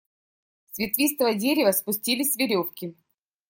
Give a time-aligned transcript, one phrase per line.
[0.71, 2.97] С ветвистого дерева спустились веревки.